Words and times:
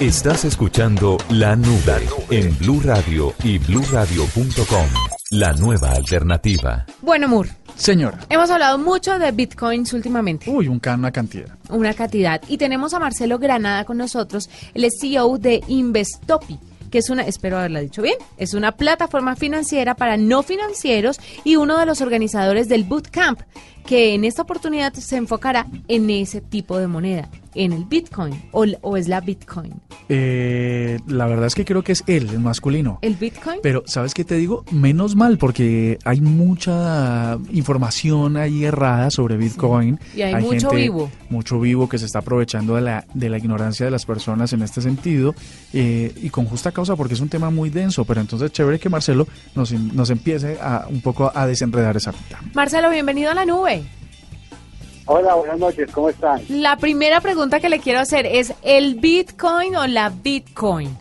Estás 0.00 0.46
escuchando 0.46 1.18
La 1.28 1.54
Nube 1.54 2.08
en 2.30 2.56
Blue 2.56 2.80
Radio 2.82 3.34
y 3.44 3.58
bluradio.com. 3.58 4.86
La 5.32 5.52
nueva 5.52 5.90
alternativa. 5.90 6.86
Bueno, 7.02 7.28
Moore, 7.28 7.50
Señora. 7.76 8.18
hemos 8.30 8.48
hablado 8.48 8.78
mucho 8.78 9.18
de 9.18 9.30
bitcoins 9.30 9.92
últimamente. 9.92 10.50
Uy, 10.50 10.68
un 10.68 10.80
can, 10.80 11.00
una 11.00 11.12
cantidad. 11.12 11.50
Una 11.68 11.92
cantidad. 11.92 12.40
Y 12.48 12.56
tenemos 12.56 12.94
a 12.94 12.98
Marcelo 12.98 13.38
Granada 13.38 13.84
con 13.84 13.98
nosotros, 13.98 14.48
el 14.72 14.88
CEO 14.90 15.36
de 15.36 15.62
Investopi 15.68 16.58
que 16.90 16.98
es 16.98 17.08
una, 17.08 17.22
espero 17.22 17.56
haberla 17.56 17.80
dicho 17.80 18.02
bien, 18.02 18.16
es 18.36 18.52
una 18.52 18.72
plataforma 18.72 19.36
financiera 19.36 19.94
para 19.94 20.16
no 20.16 20.42
financieros 20.42 21.20
y 21.44 21.56
uno 21.56 21.78
de 21.78 21.86
los 21.86 22.00
organizadores 22.00 22.68
del 22.68 22.84
Bootcamp, 22.84 23.40
que 23.86 24.14
en 24.14 24.24
esta 24.24 24.42
oportunidad 24.42 24.92
se 24.94 25.16
enfocará 25.16 25.66
en 25.88 26.10
ese 26.10 26.40
tipo 26.40 26.78
de 26.78 26.86
moneda, 26.86 27.28
en 27.54 27.72
el 27.72 27.84
Bitcoin 27.84 28.40
o, 28.52 28.64
o 28.82 28.96
es 28.96 29.08
la 29.08 29.20
Bitcoin. 29.20 29.72
Eh, 30.08 30.98
la 31.06 31.26
verdad 31.26 31.46
es 31.46 31.54
que 31.54 31.64
creo 31.64 31.82
que 31.84 31.92
es 31.92 32.02
él, 32.08 32.28
el 32.30 32.40
masculino. 32.40 32.98
¿El 33.02 33.14
Bitcoin? 33.14 33.60
Pero, 33.62 33.84
¿sabes 33.86 34.12
qué 34.12 34.24
te 34.24 34.34
digo? 34.36 34.64
Menos 34.72 35.14
mal, 35.14 35.38
porque 35.38 35.98
hay 36.04 36.20
mucha 36.20 37.38
información 37.52 38.36
ahí 38.36 38.64
errada 38.64 39.10
sobre 39.10 39.36
Bitcoin. 39.36 40.00
Y 40.16 40.22
hay 40.22 40.42
mucho 40.42 40.70
vivo. 40.70 41.10
Mucho 41.28 41.60
vivo 41.60 41.88
que 41.88 41.98
se 41.98 42.06
está 42.06 42.20
aprovechando 42.20 42.74
de 42.74 42.80
la, 42.80 43.04
de 43.14 43.28
la 43.28 43.38
ignorancia 43.38 43.86
de 43.86 43.92
las 43.92 44.04
personas 44.04 44.52
en 44.52 44.62
este 44.62 44.80
sentido. 44.82 45.34
eh, 45.72 46.12
y 46.20 46.30
con 46.30 46.46
justa 46.46 46.72
causa, 46.72 46.96
porque 46.96 47.14
es 47.14 47.20
un 47.20 47.28
tema 47.28 47.50
muy 47.50 47.70
denso. 47.70 48.04
Pero 48.04 48.20
entonces, 48.20 48.50
chévere 48.52 48.78
que 48.78 48.88
Marcelo 48.88 49.26
nos, 49.54 49.72
nos 49.72 50.10
empiece 50.10 50.58
a, 50.60 50.86
un 50.88 51.00
poco 51.00 51.30
a 51.32 51.46
desenredar 51.46 51.96
esa 51.96 52.10
ruta. 52.10 52.40
Marcelo, 52.54 52.90
bienvenido 52.90 53.30
a 53.30 53.34
la 53.34 53.44
nube. 53.46 53.79
Hola, 55.12 55.34
buenas 55.34 55.58
noches, 55.58 55.90
¿cómo 55.90 56.08
están? 56.08 56.40
La 56.48 56.76
primera 56.76 57.20
pregunta 57.20 57.58
que 57.58 57.68
le 57.68 57.80
quiero 57.80 57.98
hacer 57.98 58.26
es, 58.26 58.54
¿el 58.62 58.94
Bitcoin 58.94 59.74
o 59.74 59.84
la 59.88 60.08
Bitcoin? 60.10 60.96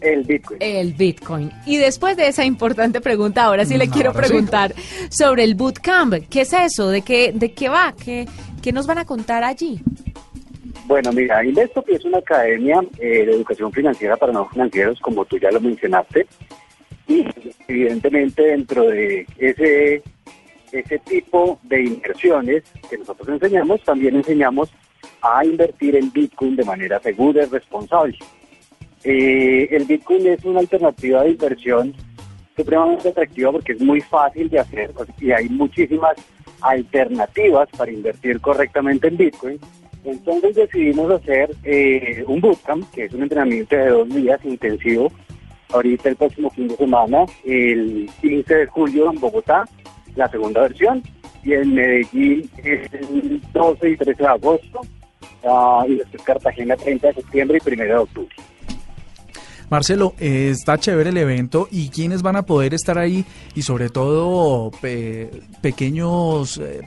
El 0.00 0.22
Bitcoin. 0.22 0.58
El 0.62 0.92
Bitcoin. 0.92 1.50
Y 1.66 1.76
después 1.78 2.16
de 2.16 2.28
esa 2.28 2.44
importante 2.44 3.00
pregunta, 3.00 3.42
ahora 3.44 3.64
sí 3.64 3.76
le 3.76 3.88
Mm, 3.88 3.90
quiero 3.90 4.12
sí. 4.12 4.18
preguntar 4.18 4.74
sobre 5.10 5.42
el 5.42 5.56
bootcamp. 5.56 6.14
¿Qué 6.30 6.42
es 6.42 6.52
eso? 6.52 6.88
¿De 6.88 7.02
qué, 7.02 7.32
de 7.34 7.52
qué 7.52 7.68
va? 7.68 7.92
¿Qué, 8.02 8.26
¿Qué 8.62 8.70
nos 8.72 8.86
van 8.86 8.98
a 8.98 9.04
contar 9.04 9.42
allí? 9.42 9.80
Bueno, 10.86 11.12
mira, 11.12 11.44
Investo 11.44 11.84
es 11.88 12.04
una 12.04 12.18
academia 12.18 12.80
eh, 13.00 13.26
de 13.26 13.32
educación 13.32 13.72
financiera 13.72 14.16
para 14.16 14.32
no 14.32 14.48
financieros, 14.48 15.00
como 15.00 15.24
tú 15.24 15.36
ya 15.36 15.50
lo 15.50 15.60
mencionaste. 15.60 16.28
Y 17.08 17.24
evidentemente 17.66 18.40
dentro 18.42 18.84
de 18.84 19.26
ese, 19.36 20.00
ese 20.72 20.98
tipo 21.00 21.58
de 21.62 21.84
inversiones 21.84 22.64
que 22.88 22.98
nosotros 22.98 23.28
enseñamos, 23.28 23.82
también 23.82 24.16
enseñamos 24.16 24.70
a 25.22 25.44
invertir 25.44 25.96
en 25.96 26.12
Bitcoin 26.12 26.56
de 26.56 26.64
manera 26.64 27.00
segura 27.00 27.44
y 27.44 27.46
responsable. 27.46 28.18
Eh, 29.04 29.68
el 29.70 29.84
Bitcoin 29.84 30.26
es 30.26 30.44
una 30.44 30.60
alternativa 30.60 31.22
de 31.22 31.30
inversión 31.30 31.94
supremamente 32.56 33.08
atractiva 33.08 33.52
porque 33.52 33.72
es 33.72 33.80
muy 33.80 34.00
fácil 34.00 34.50
de 34.50 34.58
hacer 34.58 34.92
y 35.18 35.32
hay 35.32 35.48
muchísimas 35.48 36.16
alternativas 36.60 37.68
para 37.76 37.90
invertir 37.90 38.40
correctamente 38.40 39.08
en 39.08 39.16
Bitcoin. 39.16 39.58
Entonces 40.04 40.54
decidimos 40.54 41.10
hacer 41.12 41.50
eh, 41.64 42.24
un 42.26 42.40
bootcamp, 42.40 42.90
que 42.90 43.04
es 43.04 43.12
un 43.12 43.22
entrenamiento 43.22 43.76
de 43.76 43.88
dos 43.88 44.08
días 44.08 44.40
intensivo, 44.44 45.12
ahorita 45.72 46.08
el 46.08 46.16
próximo 46.16 46.50
fin 46.50 46.68
de 46.68 46.76
semana, 46.76 47.26
el 47.44 48.08
15 48.20 48.54
de 48.54 48.66
julio 48.66 49.10
en 49.10 49.20
Bogotá, 49.20 49.64
la 50.16 50.28
segunda 50.28 50.62
versión, 50.62 51.02
y 51.42 51.52
en 51.54 51.74
Medellín 51.74 52.50
es 52.58 52.92
el 52.92 53.40
12 53.52 53.90
y 53.90 53.96
13 53.96 54.22
de 54.22 54.28
agosto, 54.28 54.80
ah, 55.44 55.84
y 55.88 55.96
después 55.96 56.22
Cartagena 56.22 56.76
30 56.76 57.08
de 57.08 57.14
septiembre 57.14 57.58
y 57.64 57.68
1 57.72 57.84
de 57.84 57.96
octubre. 57.96 58.34
Marcelo, 59.70 60.14
eh, 60.18 60.48
está 60.50 60.78
chévere 60.78 61.10
el 61.10 61.16
evento 61.16 61.68
y 61.70 61.90
quiénes 61.90 62.22
van 62.22 62.34
a 62.34 62.42
poder 62.42 62.74
estar 62.74 62.98
ahí 62.98 63.24
y 63.54 63.62
sobre 63.62 63.88
todo 63.88 64.72
pe- 64.80 65.30
pequeños 65.62 66.58
eh, 66.58 66.80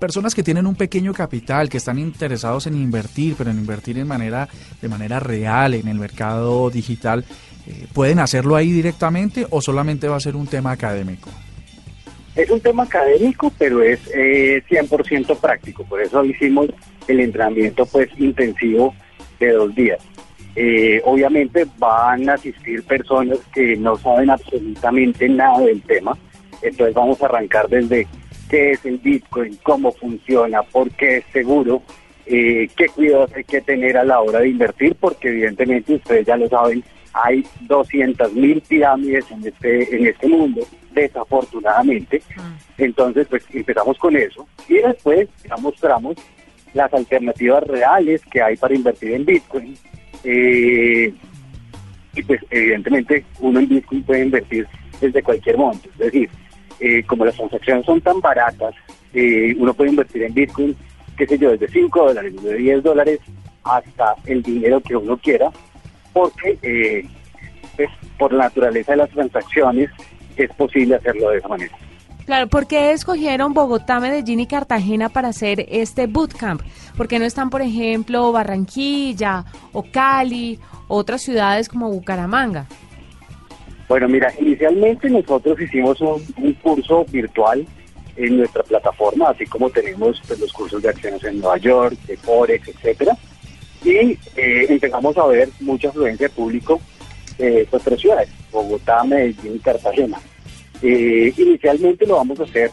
personas 0.00 0.34
que 0.34 0.42
tienen 0.42 0.66
un 0.66 0.74
pequeño 0.74 1.14
capital, 1.14 1.68
que 1.68 1.76
están 1.76 2.00
interesados 2.00 2.66
en 2.66 2.74
invertir, 2.74 3.36
pero 3.38 3.50
en 3.52 3.58
invertir 3.58 3.96
en 3.98 4.08
manera 4.08 4.48
de 4.82 4.88
manera 4.88 5.20
real 5.20 5.74
en 5.74 5.86
el 5.86 6.00
mercado 6.00 6.68
digital, 6.68 7.24
eh, 7.68 7.86
pueden 7.92 8.18
hacerlo 8.18 8.56
ahí 8.56 8.72
directamente 8.72 9.46
o 9.50 9.60
solamente 9.60 10.08
va 10.08 10.16
a 10.16 10.20
ser 10.20 10.34
un 10.34 10.48
tema 10.48 10.72
académico. 10.72 11.30
Es 12.36 12.50
un 12.50 12.60
tema 12.60 12.82
académico, 12.82 13.52
pero 13.56 13.82
es 13.82 14.00
eh, 14.12 14.62
100% 14.68 15.38
práctico. 15.38 15.84
Por 15.84 16.02
eso 16.02 16.24
hicimos 16.24 16.66
el 17.06 17.20
entrenamiento 17.20 17.86
pues 17.86 18.08
intensivo 18.18 18.94
de 19.38 19.52
dos 19.52 19.74
días. 19.74 20.00
Eh, 20.56 21.00
obviamente 21.04 21.66
van 21.78 22.28
a 22.28 22.34
asistir 22.34 22.82
personas 22.84 23.38
que 23.52 23.76
no 23.76 23.96
saben 23.96 24.30
absolutamente 24.30 25.28
nada 25.28 25.60
del 25.60 25.82
tema. 25.82 26.16
Entonces 26.62 26.94
vamos 26.94 27.20
a 27.22 27.26
arrancar 27.26 27.68
desde 27.68 28.06
qué 28.48 28.72
es 28.72 28.84
el 28.84 28.98
Bitcoin, 28.98 29.58
cómo 29.62 29.92
funciona, 29.92 30.62
por 30.62 30.90
qué 30.90 31.18
es 31.18 31.24
seguro, 31.32 31.82
eh, 32.26 32.68
qué 32.76 32.86
cuidados 32.86 33.32
hay 33.34 33.44
que 33.44 33.60
tener 33.60 33.96
a 33.96 34.04
la 34.04 34.20
hora 34.20 34.40
de 34.40 34.48
invertir, 34.48 34.96
porque 34.98 35.28
evidentemente 35.28 35.94
ustedes 35.94 36.26
ya 36.26 36.36
lo 36.36 36.48
saben, 36.48 36.84
hay 37.14 37.46
200 37.60 38.32
mil 38.32 38.60
pirámides 38.60 39.30
en 39.30 39.46
este, 39.46 39.96
en 39.96 40.06
este 40.06 40.28
mundo, 40.28 40.62
desafortunadamente. 40.92 42.20
Entonces, 42.76 43.26
pues 43.28 43.44
empezamos 43.52 43.96
con 43.98 44.16
eso 44.16 44.46
y 44.68 44.74
después 44.74 45.28
ya 45.48 45.56
mostramos 45.56 46.16
las 46.74 46.92
alternativas 46.92 47.62
reales 47.64 48.20
que 48.30 48.42
hay 48.42 48.56
para 48.56 48.74
invertir 48.74 49.12
en 49.12 49.24
Bitcoin. 49.24 49.78
Eh, 50.24 51.14
y 52.16 52.22
pues 52.22 52.40
evidentemente 52.50 53.24
uno 53.40 53.60
en 53.60 53.68
Bitcoin 53.68 54.02
puede 54.02 54.24
invertir 54.24 54.66
desde 55.00 55.22
cualquier 55.22 55.56
monto. 55.56 55.88
Es 55.92 55.98
decir, 55.98 56.28
eh, 56.80 57.04
como 57.04 57.24
las 57.24 57.36
transacciones 57.36 57.86
son 57.86 58.00
tan 58.00 58.20
baratas, 58.20 58.74
eh, 59.12 59.54
uno 59.56 59.72
puede 59.72 59.90
invertir 59.90 60.24
en 60.24 60.34
Bitcoin, 60.34 60.76
qué 61.16 61.26
sé 61.26 61.38
yo, 61.38 61.52
desde 61.52 61.68
5 61.68 62.08
dólares, 62.08 62.34
desde 62.34 62.56
10 62.56 62.82
dólares 62.82 63.20
hasta 63.62 64.16
el 64.26 64.42
dinero 64.42 64.80
que 64.80 64.96
uno 64.96 65.16
quiera, 65.16 65.50
porque 66.14 66.58
eh, 66.62 67.06
pues, 67.76 67.90
por 68.18 68.32
la 68.32 68.44
naturaleza 68.44 68.92
de 68.92 68.98
las 68.98 69.10
transacciones 69.10 69.90
es 70.36 70.50
posible 70.54 70.94
hacerlo 70.94 71.28
de 71.28 71.38
esa 71.38 71.48
manera. 71.48 71.76
Claro, 72.24 72.46
¿por 72.46 72.66
qué 72.66 72.92
escogieron 72.92 73.52
Bogotá, 73.52 74.00
Medellín 74.00 74.40
y 74.40 74.46
Cartagena 74.46 75.10
para 75.10 75.28
hacer 75.28 75.66
este 75.68 76.06
bootcamp? 76.06 76.62
¿Por 76.96 77.06
qué 77.06 77.18
no 77.18 77.26
están, 77.26 77.50
por 77.50 77.60
ejemplo, 77.60 78.32
Barranquilla 78.32 79.44
o 79.72 79.82
Cali, 79.82 80.58
otras 80.88 81.20
ciudades 81.20 81.68
como 81.68 81.90
Bucaramanga? 81.90 82.66
Bueno, 83.88 84.08
mira, 84.08 84.32
inicialmente 84.40 85.10
nosotros 85.10 85.60
hicimos 85.60 86.00
un, 86.00 86.24
un 86.38 86.54
curso 86.54 87.04
virtual 87.10 87.66
en 88.16 88.38
nuestra 88.38 88.62
plataforma, 88.62 89.28
así 89.28 89.44
como 89.44 89.68
tenemos 89.68 90.22
pues, 90.26 90.40
los 90.40 90.52
cursos 90.52 90.82
de 90.82 90.88
acciones 90.88 91.22
en 91.24 91.40
Nueva 91.40 91.58
York, 91.58 91.98
de 92.06 92.16
Forex, 92.16 92.68
etcétera, 92.68 93.16
y 93.84 94.18
eh, 94.36 94.66
empezamos 94.68 95.16
a 95.16 95.26
ver 95.26 95.48
mucha 95.60 95.88
afluencia 95.88 96.28
público 96.28 96.80
de 97.38 97.62
estas 97.62 97.82
tres 97.82 98.00
ciudades, 98.00 98.28
Bogotá, 98.50 99.04
Medellín 99.04 99.56
y 99.56 99.58
Cartagena. 99.58 100.18
Eh, 100.82 101.32
inicialmente 101.36 102.06
lo 102.06 102.16
vamos 102.16 102.40
a 102.40 102.44
hacer 102.44 102.70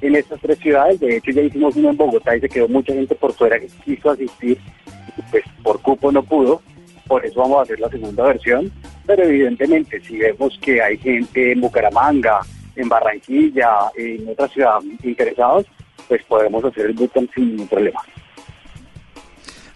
en 0.00 0.16
estas 0.16 0.40
tres 0.40 0.58
ciudades, 0.58 1.00
de 1.00 1.16
hecho 1.16 1.30
ya 1.30 1.42
hicimos 1.42 1.76
uno 1.76 1.90
en 1.90 1.96
Bogotá 1.96 2.36
y 2.36 2.40
se 2.40 2.48
quedó 2.48 2.68
mucha 2.68 2.92
gente 2.92 3.14
por 3.14 3.32
fuera 3.32 3.58
que 3.58 3.68
quiso 3.84 4.10
asistir, 4.10 4.58
pues 5.30 5.44
por 5.62 5.80
cupo 5.80 6.10
no 6.10 6.22
pudo, 6.22 6.60
por 7.06 7.24
eso 7.24 7.40
vamos 7.40 7.58
a 7.58 7.62
hacer 7.62 7.80
la 7.80 7.88
segunda 7.88 8.24
versión, 8.24 8.70
pero 9.06 9.24
evidentemente 9.24 10.00
si 10.00 10.18
vemos 10.18 10.58
que 10.60 10.82
hay 10.82 10.98
gente 10.98 11.52
en 11.52 11.60
Bucaramanga, 11.60 12.40
en 12.76 12.88
Barranquilla, 12.88 13.90
en 13.96 14.28
otra 14.28 14.48
ciudad 14.48 14.78
interesados, 15.02 15.66
pues 16.08 16.22
podemos 16.24 16.64
hacer 16.64 16.86
el 16.86 16.94
bootcamp 16.94 17.32
sin 17.34 17.50
ningún 17.50 17.68
problema. 17.68 18.00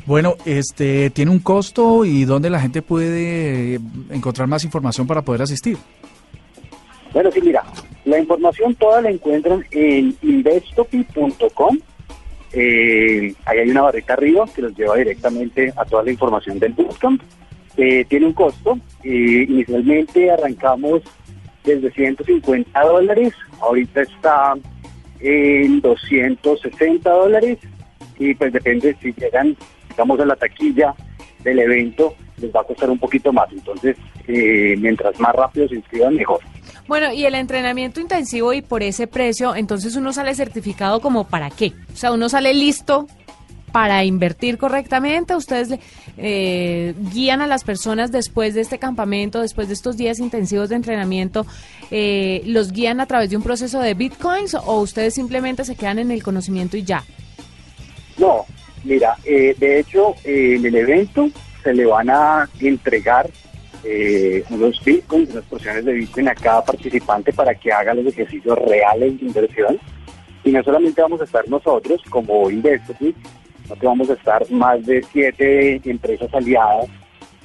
Bueno, 0.06 0.36
este 0.44 1.10
tiene 1.10 1.32
un 1.32 1.40
costo 1.40 2.04
y 2.04 2.24
dónde 2.24 2.48
la 2.48 2.60
gente 2.60 2.80
puede 2.80 3.74
eh, 3.74 3.80
encontrar 4.10 4.46
más 4.46 4.64
información 4.64 5.06
para 5.06 5.22
poder 5.22 5.42
asistir. 5.42 5.76
Bueno, 7.12 7.30
sí, 7.32 7.40
mira, 7.42 7.64
la 8.04 8.18
información 8.18 8.74
toda 8.76 9.00
la 9.00 9.10
encuentran 9.10 9.64
en 9.72 10.16
investopi.com. 10.22 11.78
Eh, 12.52 13.34
ahí 13.44 13.58
hay 13.58 13.68
una 13.68 13.82
barrita 13.82 14.12
arriba 14.12 14.44
que 14.54 14.62
los 14.62 14.76
lleva 14.76 14.96
directamente 14.96 15.72
a 15.76 15.84
toda 15.84 16.04
la 16.04 16.12
información 16.12 16.58
del 16.58 16.72
bootcamp. 16.72 17.20
Eh, 17.76 18.04
tiene 18.08 18.26
un 18.26 18.32
costo. 18.32 18.78
Eh, 19.02 19.46
inicialmente 19.48 20.30
arrancamos 20.30 21.02
desde 21.64 21.90
150 21.90 22.80
dólares. 22.80 23.34
Ahorita 23.60 24.02
está 24.02 24.54
en 25.20 25.80
260 25.80 27.10
dólares. 27.10 27.58
Y 28.18 28.34
pues 28.34 28.52
depende 28.52 28.96
si 29.02 29.12
llegan, 29.12 29.56
digamos, 29.96 30.20
a 30.20 30.26
la 30.26 30.36
taquilla 30.36 30.94
del 31.42 31.58
evento, 31.58 32.14
les 32.36 32.54
va 32.54 32.60
a 32.60 32.64
costar 32.64 32.90
un 32.90 32.98
poquito 32.98 33.32
más. 33.32 33.50
Entonces, 33.50 33.96
eh, 34.28 34.76
mientras 34.78 35.18
más 35.18 35.34
rápido 35.34 35.66
se 35.68 35.76
inscriban, 35.76 36.14
mejor. 36.14 36.40
Bueno, 36.86 37.12
y 37.12 37.24
el 37.24 37.34
entrenamiento 37.34 38.00
intensivo 38.00 38.52
y 38.52 38.60
por 38.60 38.82
ese 38.82 39.06
precio, 39.06 39.56
entonces 39.56 39.96
uno 39.96 40.12
sale 40.12 40.34
certificado 40.34 41.00
como 41.00 41.24
para 41.24 41.48
qué? 41.50 41.72
O 41.92 41.96
sea, 41.96 42.12
uno 42.12 42.28
sale 42.28 42.52
listo 42.52 43.06
para 43.72 44.04
invertir 44.04 44.56
correctamente? 44.56 45.34
¿Ustedes 45.34 45.78
eh, 46.16 46.94
guían 47.12 47.40
a 47.40 47.46
las 47.46 47.64
personas 47.64 48.12
después 48.12 48.54
de 48.54 48.60
este 48.60 48.78
campamento, 48.78 49.40
después 49.40 49.68
de 49.68 49.74
estos 49.74 49.96
días 49.96 50.18
intensivos 50.18 50.68
de 50.68 50.76
entrenamiento, 50.76 51.44
eh, 51.90 52.42
los 52.46 52.72
guían 52.72 53.00
a 53.00 53.06
través 53.06 53.30
de 53.30 53.36
un 53.36 53.42
proceso 53.42 53.80
de 53.80 53.94
bitcoins 53.94 54.54
o 54.54 54.80
ustedes 54.80 55.14
simplemente 55.14 55.64
se 55.64 55.76
quedan 55.76 55.98
en 55.98 56.10
el 56.10 56.22
conocimiento 56.22 56.76
y 56.76 56.84
ya? 56.84 57.04
No, 58.16 58.45
mira, 58.86 59.16
eh, 59.24 59.54
de 59.58 59.80
hecho 59.80 60.14
en 60.24 60.64
el 60.64 60.74
evento 60.74 61.28
se 61.62 61.74
le 61.74 61.84
van 61.84 62.10
a 62.10 62.48
entregar 62.60 63.28
unos 64.50 64.84
bitcoins, 64.84 65.30
unas 65.30 65.44
porciones 65.44 65.84
de 65.84 65.92
bitcoin 65.92 66.28
a 66.28 66.34
cada 66.34 66.64
participante 66.64 67.32
para 67.32 67.54
que 67.54 67.72
haga 67.72 67.94
los 67.94 68.06
ejercicios 68.06 68.58
reales 68.58 69.20
de 69.20 69.26
inversión. 69.26 69.78
Y 70.42 70.50
no 70.50 70.62
solamente 70.64 71.02
vamos 71.02 71.20
a 71.20 71.24
estar 71.24 71.48
nosotros 71.48 72.02
como 72.10 72.50
Investor, 72.50 72.96
no 73.68 73.76
que 73.76 73.86
vamos 73.86 74.10
a 74.10 74.14
estar 74.14 74.50
más 74.50 74.84
de 74.86 75.04
siete 75.12 75.80
empresas 75.84 76.32
aliadas, 76.32 76.88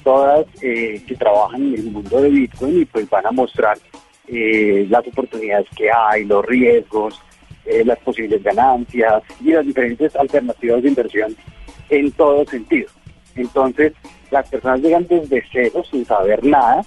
todas 0.02 0.46
eh, 0.60 1.02
que 1.06 1.16
trabajan 1.16 1.62
en 1.62 1.74
el 1.74 1.90
mundo 1.90 2.20
de 2.20 2.30
Bitcoin 2.30 2.82
y 2.82 2.84
pues 2.84 3.08
van 3.08 3.26
a 3.26 3.32
mostrar 3.32 3.78
eh, 4.28 4.86
las 4.88 5.06
oportunidades 5.06 5.66
que 5.76 5.90
hay, 5.90 6.24
los 6.24 6.44
riesgos, 6.44 7.20
eh, 7.66 7.84
las 7.84 7.98
posibles 8.00 8.42
ganancias 8.42 9.22
y 9.40 9.52
las 9.52 9.66
diferentes 9.66 10.14
alternativas 10.16 10.82
de 10.82 10.88
inversión 10.88 11.36
en 11.90 12.10
todo 12.12 12.44
sentido. 12.46 12.88
Entonces, 13.36 13.92
las 14.30 14.48
personas 14.48 14.80
llegan 14.80 15.06
desde 15.06 15.42
cero 15.52 15.82
sin 15.90 16.04
saber 16.04 16.44
nada 16.44 16.84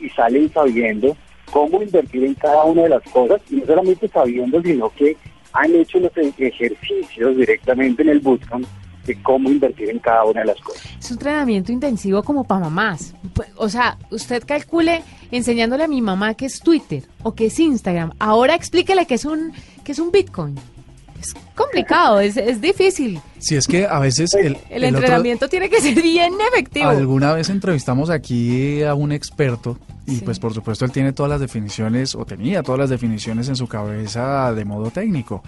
y 0.00 0.08
salen 0.10 0.50
sabiendo 0.52 1.16
cómo 1.50 1.82
invertir 1.82 2.24
en 2.24 2.34
cada 2.34 2.64
una 2.64 2.82
de 2.82 2.88
las 2.90 3.02
cosas 3.04 3.40
y 3.50 3.56
no 3.56 3.66
solamente 3.66 4.08
sabiendo, 4.08 4.62
sino 4.62 4.90
que 4.90 5.16
han 5.52 5.74
hecho 5.74 5.98
los 5.98 6.12
ejercicios 6.16 7.36
directamente 7.36 8.02
en 8.02 8.10
el 8.10 8.20
bootcamp 8.20 8.66
de 9.08 9.20
cómo 9.22 9.50
invertir 9.50 9.90
en 9.90 9.98
cada 9.98 10.24
una 10.24 10.40
de 10.40 10.46
las 10.46 10.60
cosas. 10.60 10.84
Es 11.00 11.10
un 11.10 11.16
entrenamiento 11.16 11.72
intensivo 11.72 12.22
como 12.22 12.44
para 12.44 12.60
mamás. 12.60 13.14
O 13.56 13.68
sea, 13.68 13.98
usted 14.10 14.44
calcule 14.46 15.02
enseñándole 15.30 15.84
a 15.84 15.88
mi 15.88 16.02
mamá 16.02 16.34
qué 16.34 16.46
es 16.46 16.60
Twitter 16.60 17.04
o 17.22 17.34
qué 17.34 17.46
es 17.46 17.58
Instagram. 17.58 18.12
Ahora 18.18 18.54
explíquele 18.54 19.06
qué 19.06 19.14
es 19.14 19.24
un, 19.24 19.52
qué 19.82 19.92
es 19.92 19.98
un 19.98 20.12
Bitcoin. 20.12 20.56
Es 21.20 21.34
complicado, 21.56 22.20
es, 22.20 22.36
es 22.36 22.60
difícil. 22.60 23.20
Si 23.38 23.56
es 23.56 23.66
que 23.66 23.86
a 23.86 23.98
veces 23.98 24.34
el, 24.34 24.56
el, 24.70 24.84
entrenamiento 24.84 25.48
tiene 25.48 25.68
que 25.68 25.80
ser 25.80 26.00
bien 26.00 26.34
efectivo. 26.52 26.88
Alguna 26.88 27.32
vez 27.32 27.48
entrevistamos 27.48 28.10
aquí 28.10 28.82
a 28.82 28.94
un 28.94 29.10
experto 29.10 29.78
y 30.06 30.20
pues 30.20 30.38
por 30.38 30.54
supuesto 30.54 30.84
él 30.84 30.92
tiene 30.92 31.12
todas 31.12 31.30
las 31.30 31.40
definiciones 31.40 32.14
o 32.14 32.24
tenía 32.24 32.62
todas 32.62 32.78
las 32.78 32.90
definiciones 32.90 33.48
en 33.48 33.56
su 33.56 33.66
cabeza 33.66 34.54
de 34.54 34.64
modo 34.64 34.90
técnico. 34.90 35.42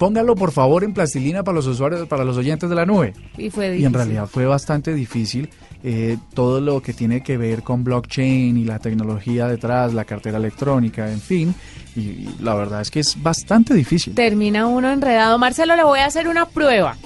Póngalo 0.00 0.34
por 0.34 0.50
favor 0.50 0.82
en 0.82 0.94
plastilina 0.94 1.42
para 1.42 1.56
los 1.56 1.66
usuarios, 1.66 2.08
para 2.08 2.24
los 2.24 2.34
oyentes 2.38 2.70
de 2.70 2.74
la 2.74 2.86
nube. 2.86 3.12
Y 3.36 3.50
fue 3.50 3.76
Y 3.76 3.84
en 3.84 3.92
realidad 3.92 4.26
fue 4.26 4.46
bastante 4.46 4.94
difícil 4.94 5.50
eh, 5.84 6.16
todo 6.32 6.62
lo 6.62 6.80
que 6.80 6.94
tiene 6.94 7.22
que 7.22 7.36
ver 7.36 7.62
con 7.62 7.84
blockchain 7.84 8.56
y 8.56 8.64
la 8.64 8.78
tecnología 8.78 9.46
detrás, 9.46 9.92
la 9.92 10.06
cartera 10.06 10.38
electrónica, 10.38 11.12
en 11.12 11.20
fin. 11.20 11.54
Y, 11.94 12.30
la 12.40 12.54
verdad 12.54 12.80
es 12.80 12.90
que 12.90 13.00
es 13.00 13.22
bastante 13.22 13.74
difícil. 13.74 14.14
Termina 14.14 14.66
uno 14.66 14.90
enredado. 14.90 15.36
Marcelo, 15.38 15.76
le 15.76 15.84
voy 15.84 15.98
a 15.98 16.06
hacer 16.06 16.28
una 16.28 16.46
prueba. 16.46 16.96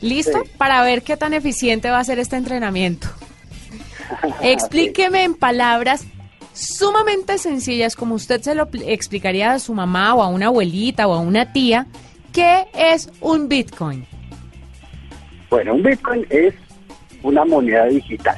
¿Listo? 0.00 0.44
Para 0.58 0.80
ver 0.84 1.02
qué 1.02 1.16
tan 1.16 1.34
eficiente 1.34 1.90
va 1.90 1.98
a 1.98 2.04
ser 2.04 2.20
este 2.20 2.36
entrenamiento. 2.36 3.08
Explíqueme 4.42 5.24
en 5.24 5.34
palabras 5.34 6.04
sumamente 6.54 7.38
sencillas, 7.38 7.96
como 7.96 8.14
usted 8.14 8.40
se 8.42 8.54
lo 8.54 8.68
explicaría 8.86 9.54
a 9.54 9.58
su 9.58 9.74
mamá 9.74 10.14
o 10.14 10.22
a 10.22 10.28
una 10.28 10.46
abuelita 10.46 11.08
o 11.08 11.14
a 11.14 11.18
una 11.18 11.52
tía, 11.52 11.88
¿qué 12.32 12.66
es 12.74 13.10
un 13.20 13.48
Bitcoin? 13.48 14.06
Bueno, 15.50 15.74
un 15.74 15.82
Bitcoin 15.82 16.26
es 16.30 16.54
una 17.22 17.44
moneda 17.44 17.86
digital 17.86 18.36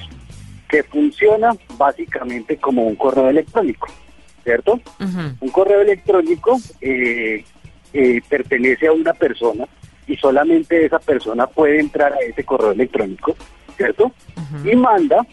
que 0.68 0.82
funciona 0.82 1.52
básicamente 1.76 2.56
como 2.56 2.86
un 2.86 2.96
correo 2.96 3.30
electrónico, 3.30 3.88
¿cierto? 4.42 4.80
Un 5.40 5.48
correo 5.50 5.82
electrónico 5.82 6.58
eh, 6.80 7.44
eh, 7.92 8.20
pertenece 8.28 8.88
a 8.88 8.92
una 8.92 9.12
persona 9.12 9.66
y 10.06 10.16
solamente 10.16 10.84
esa 10.84 10.98
persona 10.98 11.46
puede 11.46 11.78
entrar 11.78 12.12
a 12.12 12.18
ese 12.18 12.44
correo 12.44 12.72
electrónico, 12.72 13.36
¿cierto? 13.76 14.12
Y 14.64 14.74
manda 14.74 15.24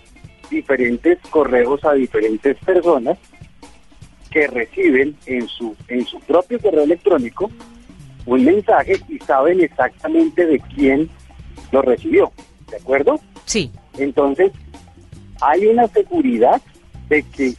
diferentes 0.49 1.17
correos 1.29 1.83
a 1.85 1.93
diferentes 1.93 2.57
personas 2.57 3.17
que 4.29 4.47
reciben 4.47 5.15
en 5.25 5.47
su 5.47 5.75
en 5.87 6.05
su 6.05 6.19
propio 6.21 6.59
correo 6.59 6.83
electrónico 6.83 7.49
un 8.25 8.45
mensaje 8.45 8.99
y 9.09 9.17
saben 9.19 9.61
exactamente 9.61 10.45
de 10.45 10.59
quién 10.75 11.09
lo 11.71 11.81
recibió, 11.81 12.31
¿de 12.69 12.77
acuerdo? 12.77 13.19
Sí. 13.45 13.71
Entonces, 13.97 14.51
hay 15.41 15.65
una 15.65 15.87
seguridad 15.87 16.61
de 17.09 17.23
que 17.23 17.53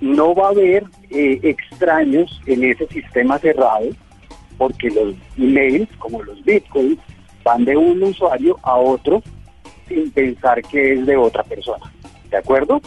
no 0.00 0.34
va 0.34 0.48
a 0.48 0.50
haber 0.50 0.84
eh, 1.10 1.38
extraños 1.42 2.40
en 2.46 2.64
ese 2.64 2.86
sistema 2.88 3.38
cerrado, 3.38 3.86
porque 4.58 4.90
los 4.90 5.14
emails, 5.38 5.88
como 5.98 6.22
los 6.22 6.42
bitcoins, 6.44 6.98
van 7.44 7.64
de 7.64 7.76
un 7.76 8.02
usuario 8.02 8.58
a 8.62 8.76
otro 8.76 9.22
sin 9.88 10.10
pensar 10.10 10.62
que 10.62 10.94
es 10.94 11.06
de 11.06 11.16
otra 11.16 11.42
persona. 11.44 11.92
¿De 12.30 12.36
acuerdo? 12.36 12.80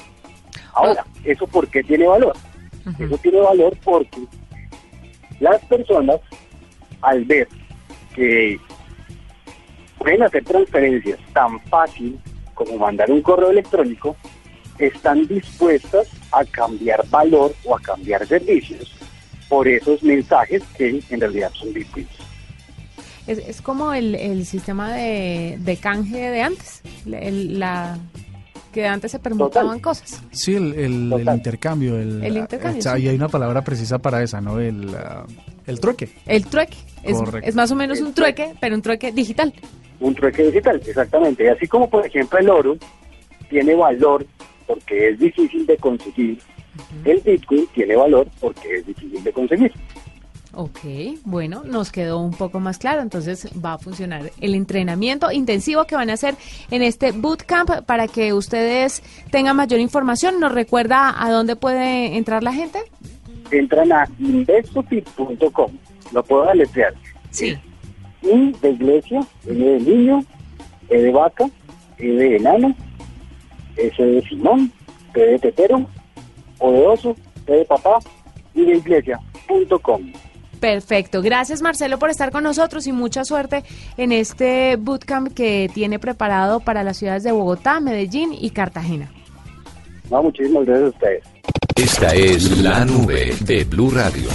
Ahora, 0.73 1.05
¿eso 1.23 1.47
por 1.47 1.67
qué 1.69 1.83
tiene 1.83 2.07
valor? 2.07 2.35
Eso 2.99 3.17
tiene 3.17 3.39
valor 3.39 3.75
porque 3.83 4.21
las 5.39 5.63
personas, 5.65 6.19
al 7.05 7.25
ver 7.25 7.47
que 8.13 8.59
pueden 9.97 10.23
hacer 10.23 10.43
transferencias 10.43 11.19
tan 11.33 11.59
fácil 11.61 12.19
como 12.53 12.77
mandar 12.77 13.11
un 13.11 13.21
correo 13.21 13.49
electrónico, 13.49 14.15
están 14.79 15.27
dispuestas 15.27 16.07
a 16.31 16.43
cambiar 16.45 17.07
valor 17.09 17.53
o 17.65 17.75
a 17.75 17.79
cambiar 17.79 18.25
servicios 18.27 18.95
por 19.49 19.67
esos 19.67 20.01
mensajes 20.03 20.63
que 20.77 21.01
en 21.09 21.19
realidad 21.19 21.51
son 21.53 21.73
bitcoins. 21.73 22.09
Es, 23.27 23.61
como 23.61 23.93
el, 23.93 24.45
sistema 24.45 24.93
de, 24.93 25.79
canje 25.81 26.29
de 26.29 26.41
antes, 26.43 26.81
la 27.05 27.97
que 28.75 28.85
antes 28.85 29.09
se 29.09 29.19
permutaban 29.19 29.79
cosas. 29.79 30.21
Sí, 30.31 30.53
el, 30.53 31.13
intercambio. 31.33 31.97
El, 31.97 32.35
intercambio. 32.35 32.97
Y 32.97 33.07
hay 33.07 33.15
una 33.15 33.29
palabra 33.29 33.63
precisa 33.63 33.99
para 33.99 34.21
esa, 34.21 34.41
¿no? 34.41 34.59
El, 34.59 34.89
uh, 34.89 35.25
el 35.65 35.79
trueque. 35.79 36.09
El 36.25 36.45
trueque. 36.45 36.75
Es, 37.01 37.17
es, 37.41 37.55
más 37.55 37.71
o 37.71 37.75
menos 37.75 38.01
un 38.01 38.13
trueque, 38.13 38.51
pero 38.59 38.75
un 38.75 38.81
trueque 38.81 39.13
digital. 39.13 39.53
Un 40.01 40.13
trueque 40.13 40.43
digital, 40.47 40.81
exactamente. 40.85 41.49
Así 41.49 41.67
como, 41.67 41.89
por 41.89 42.05
ejemplo, 42.05 42.37
el 42.37 42.49
oro 42.49 42.75
tiene 43.49 43.75
valor 43.75 44.25
porque 44.67 45.11
es 45.11 45.19
difícil 45.19 45.65
de 45.65 45.77
conseguir, 45.77 46.37
el 47.05 47.21
Bitcoin 47.21 47.67
tiene 47.73 47.95
valor 47.95 48.27
porque 48.41 48.79
es 48.79 48.87
difícil 48.87 49.23
de 49.23 49.31
conseguir. 49.31 49.71
Ok, 50.57 50.79
bueno, 51.25 51.63
nos 51.65 51.91
quedó 51.91 52.19
un 52.19 52.31
poco 52.31 52.61
más 52.61 52.77
claro. 52.77 53.01
Entonces 53.01 53.49
va 53.63 53.73
a 53.73 53.77
funcionar 53.77 54.31
el 54.39 54.55
entrenamiento 54.55 55.29
intensivo 55.31 55.83
que 55.83 55.95
van 55.95 56.09
a 56.09 56.13
hacer 56.13 56.35
en 56.71 56.81
este 56.81 57.11
bootcamp 57.11 57.81
para 57.85 58.07
que 58.07 58.31
ustedes 58.31 59.03
tengan 59.31 59.57
mayor 59.57 59.81
información. 59.81 60.39
¿Nos 60.39 60.53
recuerda 60.53 61.13
a 61.21 61.29
dónde 61.29 61.57
puede 61.57 62.15
entrar 62.15 62.41
la 62.41 62.53
gente? 62.53 62.79
Entran 63.51 63.91
a 63.91 64.07
investofit.com. 64.17 65.71
Lo 66.13 66.23
puedo 66.23 66.45
deletrear. 66.45 66.93
Sí. 67.31 67.57
I 68.21 68.53
de 68.61 68.69
iglesia, 68.69 69.19
N 69.45 69.65
de 69.65 69.79
niño, 69.81 70.23
E 70.89 70.97
de 70.97 71.11
vaca, 71.11 71.49
E 71.97 72.07
de 72.07 72.37
enano, 72.37 72.73
S 73.75 74.01
de 74.01 74.21
Simón, 74.21 74.71
P 75.13 75.19
de 75.19 75.39
tetero, 75.39 75.85
O 76.59 76.71
de 76.71 76.87
oso, 76.87 77.15
P 77.45 77.51
de 77.51 77.65
papá 77.65 77.99
y 78.53 78.63
de 78.63 78.77
iglesia.com. 78.77 80.01
Perfecto. 80.65 81.21
Gracias 81.21 81.61
Marcelo 81.61 81.99
por 81.99 82.09
estar 82.09 82.31
con 82.31 82.43
nosotros 82.43 82.87
y 82.87 82.91
mucha 82.91 83.23
suerte 83.23 83.63
en 83.97 84.11
este 84.11 84.77
bootcamp 84.77 85.31
que 85.31 85.69
tiene 85.71 85.99
preparado 85.99 86.59
para 86.59 86.83
las 86.83 86.97
ciudades 86.97 87.21
de 87.21 87.31
Bogotá, 87.31 87.79
Medellín 87.79 88.33
y 88.33 88.49
Cartagena. 88.49 89.11
No, 90.09 90.23
muchísimas 90.23 90.65
gracias 90.65 90.87
a 90.87 90.89
ustedes. 90.89 91.23
Esta 91.75 92.15
es 92.15 92.57
la 92.63 92.83
nube 92.83 93.35
de 93.41 93.63
Blue 93.63 93.91
Radio. 93.91 94.27